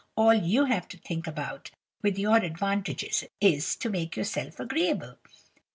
[0.15, 1.69] All you have to think about,
[2.01, 5.17] with your advantages, is to make yourself agreeable.